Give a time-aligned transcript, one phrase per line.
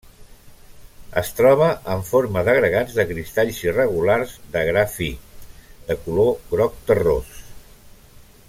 [1.21, 5.11] Es troba en forma d'agregats de cristalls irregulars de gra fi,
[5.91, 7.41] de color groc terrós.